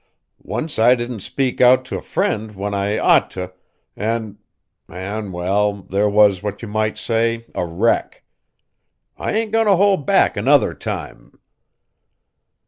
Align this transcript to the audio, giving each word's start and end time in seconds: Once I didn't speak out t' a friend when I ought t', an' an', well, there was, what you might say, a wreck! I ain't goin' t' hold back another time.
Once 0.41 0.79
I 0.79 0.95
didn't 0.95 1.19
speak 1.19 1.61
out 1.61 1.85
t' 1.85 1.95
a 1.95 2.01
friend 2.01 2.55
when 2.55 2.73
I 2.73 2.97
ought 2.97 3.29
t', 3.29 3.45
an' 3.95 4.39
an', 4.89 5.31
well, 5.31 5.73
there 5.73 6.09
was, 6.09 6.41
what 6.41 6.63
you 6.63 6.67
might 6.67 6.97
say, 6.97 7.45
a 7.53 7.67
wreck! 7.67 8.23
I 9.19 9.31
ain't 9.33 9.51
goin' 9.51 9.67
t' 9.67 9.71
hold 9.75 10.07
back 10.07 10.35
another 10.35 10.73
time. 10.73 11.37